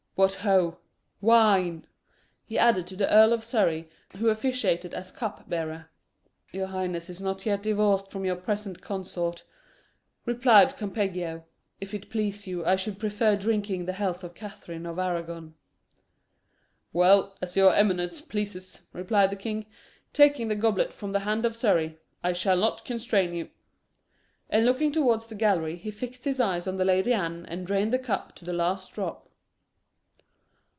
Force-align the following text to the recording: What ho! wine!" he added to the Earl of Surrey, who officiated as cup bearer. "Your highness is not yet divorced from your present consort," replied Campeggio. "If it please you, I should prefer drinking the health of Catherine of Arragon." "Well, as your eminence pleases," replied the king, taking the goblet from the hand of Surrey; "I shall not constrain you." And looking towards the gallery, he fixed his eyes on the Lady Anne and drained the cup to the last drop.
What 0.15 0.33
ho! 0.35 0.77
wine!" 1.19 1.87
he 2.45 2.59
added 2.59 2.85
to 2.87 2.95
the 2.95 3.11
Earl 3.11 3.33
of 3.33 3.43
Surrey, 3.45 3.89
who 4.17 4.27
officiated 4.27 4.93
as 4.93 5.09
cup 5.11 5.49
bearer. 5.49 5.89
"Your 6.51 6.67
highness 6.67 7.09
is 7.09 7.21
not 7.21 7.43
yet 7.45 7.63
divorced 7.63 8.11
from 8.11 8.23
your 8.25 8.35
present 8.35 8.81
consort," 8.81 9.43
replied 10.27 10.77
Campeggio. 10.77 11.45
"If 11.79 11.95
it 11.95 12.11
please 12.11 12.45
you, 12.45 12.63
I 12.63 12.75
should 12.75 12.99
prefer 12.99 13.35
drinking 13.35 13.85
the 13.85 13.93
health 13.93 14.23
of 14.23 14.35
Catherine 14.35 14.85
of 14.85 14.99
Arragon." 14.99 15.55
"Well, 16.93 17.35
as 17.41 17.57
your 17.57 17.73
eminence 17.73 18.21
pleases," 18.21 18.81
replied 18.93 19.31
the 19.31 19.35
king, 19.35 19.65
taking 20.13 20.49
the 20.49 20.55
goblet 20.55 20.93
from 20.93 21.13
the 21.13 21.21
hand 21.21 21.47
of 21.47 21.55
Surrey; 21.55 21.97
"I 22.23 22.33
shall 22.33 22.57
not 22.57 22.85
constrain 22.85 23.33
you." 23.33 23.49
And 24.51 24.67
looking 24.67 24.91
towards 24.91 25.25
the 25.27 25.35
gallery, 25.35 25.77
he 25.77 25.89
fixed 25.89 26.25
his 26.25 26.39
eyes 26.39 26.67
on 26.67 26.75
the 26.75 26.85
Lady 26.85 27.13
Anne 27.13 27.45
and 27.47 27.65
drained 27.65 27.93
the 27.93 27.97
cup 27.97 28.35
to 28.35 28.45
the 28.45 28.53
last 28.53 28.91
drop. 28.93 29.29